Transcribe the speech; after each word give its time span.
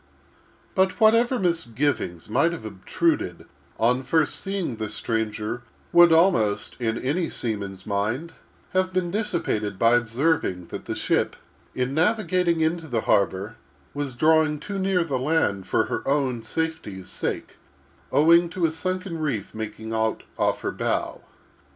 But 0.73 0.99
whatever 0.99 1.37
misgivings 1.37 2.27
might 2.27 2.53
have 2.53 2.65
obtruded 2.65 3.45
on 3.79 4.01
first 4.01 4.37
seeing 4.39 4.77
the 4.77 4.89
stranger, 4.89 5.61
would 5.91 6.11
almost, 6.11 6.75
in 6.81 6.97
any 6.97 7.29
seaman's 7.29 7.85
mind, 7.85 8.31
have 8.71 8.93
been 8.93 9.11
dissipated 9.11 9.77
by 9.77 9.91
observing 9.93 10.69
that, 10.69 10.85
the 10.85 10.95
ship, 10.95 11.35
in 11.75 11.93
navigating 11.93 12.61
into 12.61 12.87
the 12.87 13.01
harbor, 13.01 13.57
was 13.93 14.15
drawing 14.15 14.59
too 14.59 14.79
near 14.79 15.03
the 15.03 15.19
land; 15.19 15.65
a 15.71 16.01
sunken 18.73 19.17
reef 19.19 19.53
making 19.53 19.93
out 19.93 20.23
off 20.35 20.61
her 20.61 20.71
bow. 20.71 21.21